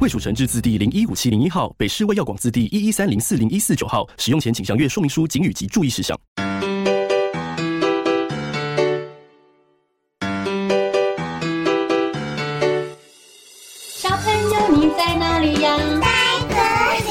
[0.00, 4.08] 卫署成制字第零一五七零一号，北市卫药广字第一一三零四零一四九号。
[4.16, 6.16] 使用前请详阅说明书、警语及注意事项。
[13.96, 15.76] 小朋友，你在哪里呀？
[16.00, 16.06] 在
[16.48, 16.54] 这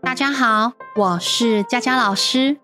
[0.00, 2.56] 大家好，我是佳佳老师。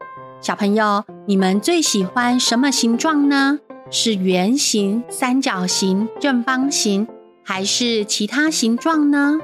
[0.44, 3.60] 小朋友，你们最喜欢什么形状呢？
[3.90, 7.08] 是圆形、三角形、正方形，
[7.42, 9.38] 还是其他形状呢？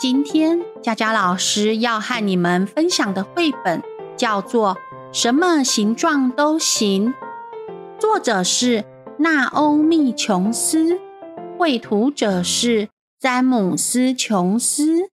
[0.00, 3.80] 今天佳佳老师要和你们分享的绘本
[4.16, 4.74] 叫做
[5.16, 7.10] 《什么形状都行》，
[8.00, 8.84] 作者是
[9.18, 10.98] 娜欧密·琼斯，
[11.56, 12.88] 绘图者是
[13.20, 15.11] 詹姆斯·琼斯。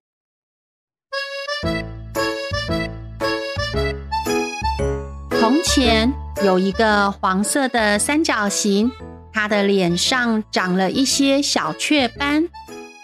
[5.49, 6.13] 从前
[6.45, 8.91] 有一个黄色的三角形，
[9.33, 12.47] 它的脸上长了一些小雀斑。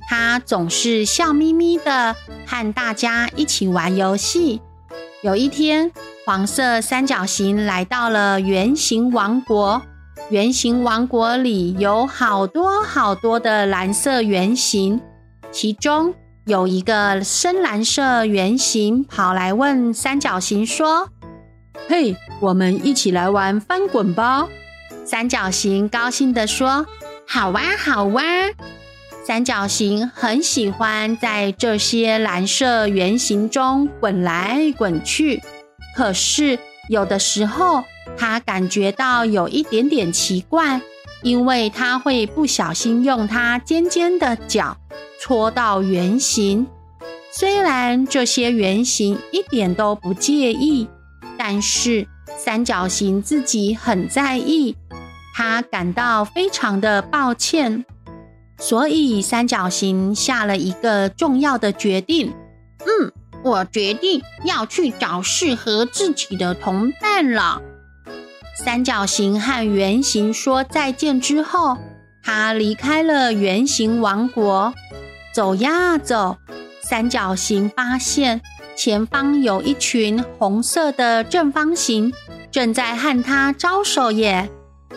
[0.07, 2.15] 它总是笑眯眯的
[2.45, 4.61] 和大家一起玩游戏。
[5.23, 5.91] 有一天，
[6.23, 9.81] 黄色三角形来到了圆形王国。
[10.29, 15.01] 圆形王国里有好多好多的蓝色圆形，
[15.51, 16.13] 其中
[16.45, 21.09] 有一个深蓝色圆形跑来问三角形说
[21.87, 24.49] ：“嘿。”我们一起来玩翻滚吧！
[25.05, 26.85] 三角形高兴地说
[27.25, 28.21] ：“好哇，好哇！”
[29.25, 35.41] 三角形很喜欢在这些蓝色圆形中滚来滚去，
[35.95, 36.59] 可是
[36.89, 37.85] 有的时候
[38.17, 40.81] 它感觉到有一点点奇怪，
[41.23, 44.77] 因为它会不小心用它尖尖的角
[45.21, 46.67] 戳到圆形。
[47.31, 50.87] 虽然这些圆形一点都不介意，
[51.47, 52.07] 但是。
[52.39, 54.75] 三角形自己很在意，
[55.35, 57.85] 他感到非常的抱歉，
[58.57, 62.33] 所以三角形下了一个重要的决定。
[62.79, 63.11] 嗯，
[63.43, 67.61] 我决定要去找适合自己的同伴了。
[68.57, 71.77] 三角形和圆形说再见之后，
[72.23, 74.73] 他离开了圆形王国，
[75.31, 76.37] 走呀走，
[76.81, 78.41] 三角形发现
[78.75, 82.13] 前方有一群红色的正方形。
[82.51, 84.49] 正在和他招手耶！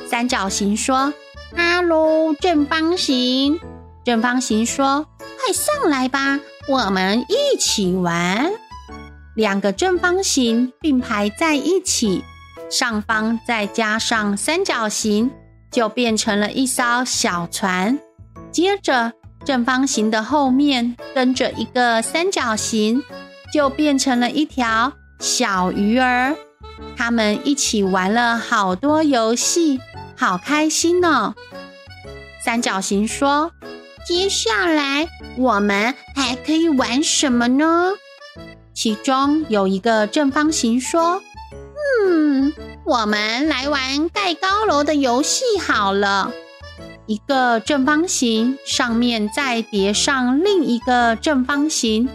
[0.07, 1.13] 三角形说
[1.57, 3.59] ：“哈喽，正方形。”
[4.05, 8.53] 正方形说：“快上来吧，我们一起玩。”
[9.35, 12.23] 两个正方形并排在一起，
[12.71, 15.33] 上方再加上三角形，
[15.73, 17.99] 就变成了一艘小船。
[18.53, 19.13] 接着，
[19.45, 23.03] 正方形的后面跟着一个三角形，
[23.53, 26.37] 就变成了一条小鱼儿。
[26.97, 29.81] 他们一起玩了好多游戏，
[30.17, 31.35] 好开心哦！
[32.45, 33.53] 三角形说
[34.07, 37.93] ：“接下来我们还可以玩什么呢？”
[38.75, 41.21] 其中有一个正方形说
[42.05, 42.53] ：“嗯，
[42.85, 46.33] 我们来玩盖高楼的游戏好了。”
[47.07, 52.09] 一个正方形上面再叠上另一个正方形，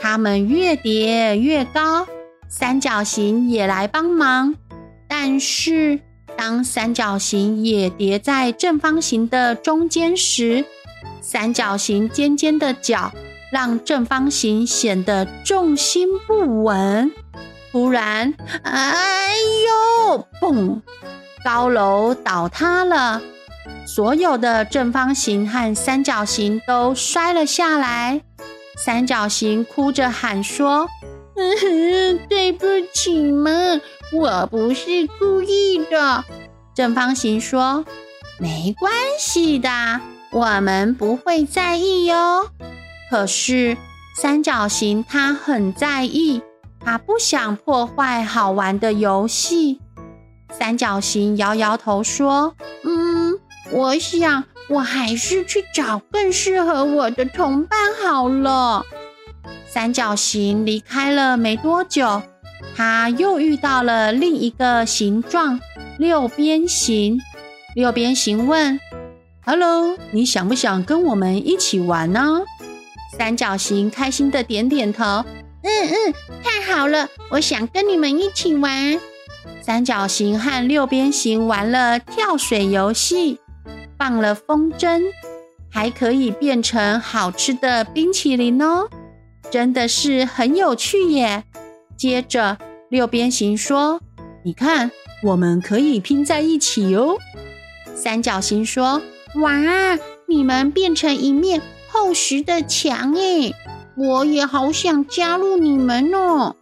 [0.00, 2.06] 它们越叠越高。
[2.48, 4.54] 三角形也来帮忙，
[5.06, 6.00] 但是
[6.36, 10.64] 当三角形也叠在正方形的中间时，
[11.20, 13.12] 三角形尖尖的角
[13.52, 17.12] 让正方形显得重心不稳。
[17.70, 18.32] 突然，
[18.62, 19.34] 哎
[20.08, 20.80] 呦，嘣！
[21.44, 23.20] 高楼倒塌了，
[23.86, 28.22] 所有的正方形和三角形都摔了下来。
[28.84, 30.88] 三角形哭着喊说。
[31.40, 33.50] 嗯哼，对不起嘛，
[34.12, 36.24] 我不是故意的。
[36.74, 37.84] 正方形说
[38.40, 39.70] ：“没关系的，
[40.32, 42.50] 我们不会在意哟。”
[43.08, 43.76] 可是
[44.16, 46.42] 三角形它很在意，
[46.80, 49.80] 它不想破坏好玩的游戏。
[50.50, 53.38] 三角形摇摇头说：“嗯，
[53.70, 58.84] 我想我还是去找更适合我的同伴好了。”
[59.68, 62.22] 三角形离开了没多久，
[62.76, 65.60] 他又遇到了另一个形状——
[65.98, 67.18] 六边形。
[67.74, 68.80] 六边形问
[69.44, 72.40] ：“Hello，你想不想跟我们一起玩呢？
[73.16, 75.04] 三角形开心的点点头。
[75.04, 75.24] 嗯
[75.62, 78.98] 嗯，太好了，我想跟你们一起玩。
[79.60, 83.38] 三角形和六边形玩了跳水游戏，
[83.98, 85.02] 放了风筝，
[85.70, 88.88] 还可以变成好吃的冰淇淋哦，
[89.50, 91.44] 真的是很有趣耶。
[91.96, 92.56] 接着，
[92.88, 94.00] 六边形说
[94.44, 94.90] ：“你看，
[95.24, 97.16] 我们可以拼在一起哦。”
[97.94, 99.02] 三角形说。
[99.42, 99.52] 哇！
[100.26, 101.60] 你们变成一面
[101.90, 103.54] 厚实的墙诶，
[103.94, 106.56] 我也好想加入你们哦。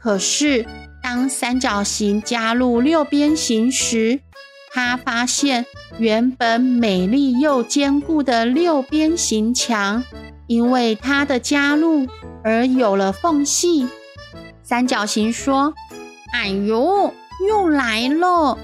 [0.00, 0.64] 可是，
[1.02, 4.20] 当三角形加入六边形时，
[4.72, 5.66] 他发现
[5.98, 10.04] 原本美丽又坚固的六边形墙，
[10.46, 12.06] 因为它的加入
[12.44, 13.88] 而有了缝隙。
[14.62, 15.72] 三角形说
[16.34, 17.14] ：“哎呦，
[17.48, 18.58] 又来了！”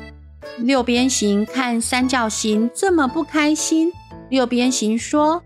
[0.59, 3.93] 六边形看三角形这么不开心，
[4.29, 5.43] 六边形说：“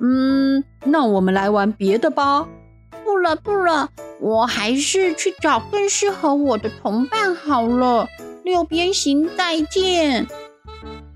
[0.00, 2.46] 嗯，那我们来玩别的吧。
[3.04, 3.88] ”“不了不了，
[4.20, 8.08] 我还是去找更适合我的同伴好了。”
[8.44, 10.26] 六边形再见。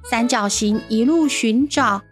[0.09, 2.03] 三角形一路寻找，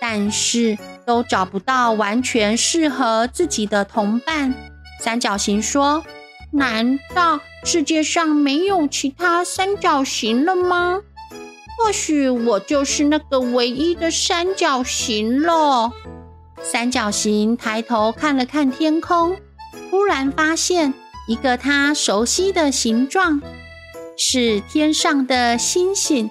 [0.00, 4.54] 但是都找不到完全适合自己的同伴。
[5.00, 6.04] 三角形说
[6.52, 11.00] ：“难道？”世界上没有其他三角形了吗？
[11.76, 15.90] 或许我就是那个唯一的三角形了。
[16.62, 19.36] 三角形抬头看了看天空，
[19.90, 20.94] 突然发现
[21.26, 23.42] 一个他熟悉的形状，
[24.16, 26.30] 是天上的星星。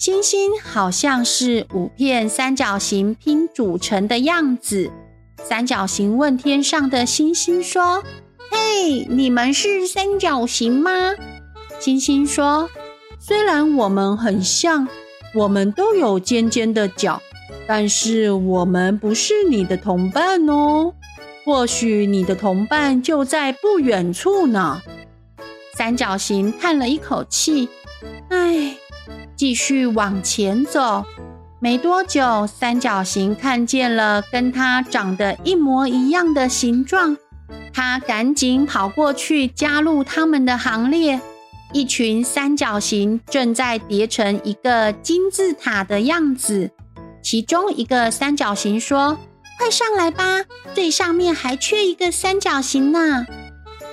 [0.00, 4.90] 星星好像是五片三角形拼组成的样子。
[5.44, 8.02] 三角形问天上的星星说。
[8.50, 10.90] 嘿，你们是三角形吗？
[11.78, 12.70] 星星说
[13.20, 14.88] ：“虽然我们很像，
[15.34, 17.20] 我们都有尖尖的角，
[17.66, 20.94] 但是我们不是你的同伴哦。
[21.44, 24.80] 或许你的同伴就在不远处呢。”
[25.76, 27.68] 三角形叹了一口气
[28.30, 28.78] ：“唉。”
[29.40, 31.02] 继续往前走。
[31.60, 37.16] 没多久，三角形看见了跟它长得一模一样的形状。
[37.72, 41.18] 它赶紧跑过去加入他们的行列。
[41.72, 46.70] 一群三角形正在叠成一个金字塔的样子。
[47.22, 49.16] 其中一个三角形说
[49.58, 50.44] ：“快上来吧，
[50.74, 53.24] 最上面还缺一个三角形呢。”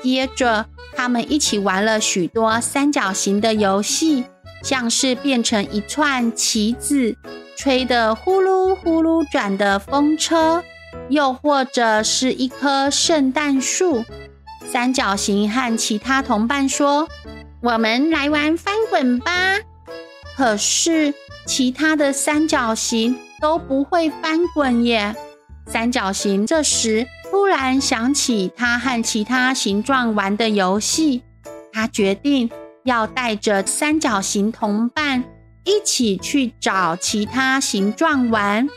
[0.03, 4.25] 接着，他们一起玩了许多三角形的游戏，
[4.63, 7.15] 像是变成一串旗子，
[7.56, 10.63] 吹得呼噜呼噜转的风车。
[11.09, 14.04] 又或者是一棵圣诞树，
[14.65, 17.07] 三角形和其他同伴说
[17.62, 19.57] ：“我们来玩翻滚吧。”
[20.36, 21.13] 可是
[21.45, 25.15] 其他的三角形都不会翻滚耶。
[25.65, 31.24] 三角形这时突然想起他和其他形状玩的游戏，
[31.71, 32.50] 他决定
[32.88, 35.25] 要带着三角形同伴
[35.66, 38.68] 一起去找其他形状玩。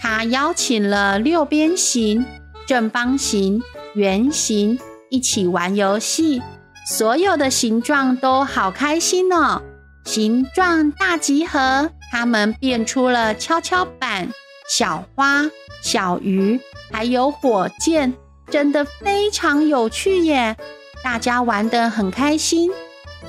[0.00, 2.24] 他邀请了六边形、
[2.68, 3.60] 正方形、
[3.94, 4.78] 圆形
[5.10, 6.40] 一起玩游戏，
[6.86, 9.60] 所有的形状都好开心哦！
[10.04, 14.30] 形状大集合，他们变出了跷跷板、
[14.70, 15.50] 小花、
[15.82, 16.60] 小鱼，
[16.92, 18.14] 还有火箭，
[18.48, 20.56] 真的非常有趣耶！
[21.02, 22.70] 大家玩得很开心。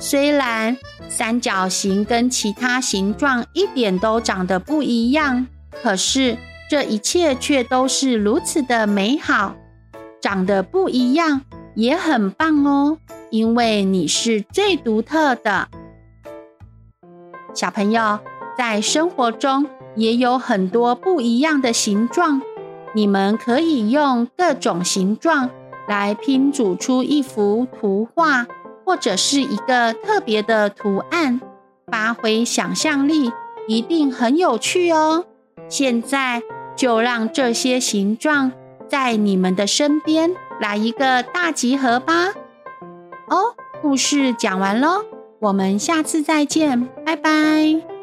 [0.00, 0.76] 虽然
[1.08, 5.46] 三角形跟其他形状一点都长得不一样，
[5.80, 6.36] 可是。
[6.70, 9.56] 这一切却都是如此的美好，
[10.20, 11.40] 长得不一样
[11.74, 15.66] 也很棒哦，因为你是最独特的。
[17.52, 18.20] 小朋友，
[18.56, 19.66] 在生活中
[19.96, 22.40] 也有很多不一样的形状，
[22.94, 25.50] 你们可以用各种形状
[25.88, 28.46] 来拼组出一幅图画，
[28.84, 31.40] 或者是一个特别的图案，
[31.90, 33.32] 发挥想象力，
[33.66, 35.24] 一定很有趣哦。
[35.68, 36.42] 现在。
[36.76, 38.52] 就让这些形状
[38.88, 42.28] 在你们的身边来一个大集合吧！
[43.28, 45.04] 哦，故事讲完喽，
[45.40, 47.99] 我们下次再见，拜拜。